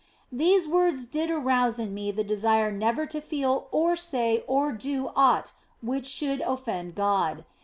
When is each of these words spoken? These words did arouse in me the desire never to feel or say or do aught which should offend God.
These 0.31 0.67
words 0.67 1.05
did 1.05 1.29
arouse 1.29 1.77
in 1.77 1.93
me 1.93 2.09
the 2.11 2.23
desire 2.23 2.71
never 2.71 3.05
to 3.05 3.21
feel 3.21 3.67
or 3.71 3.95
say 3.95 4.43
or 4.47 4.71
do 4.71 5.11
aught 5.15 5.53
which 5.79 6.07
should 6.07 6.41
offend 6.41 6.95
God. 6.95 7.45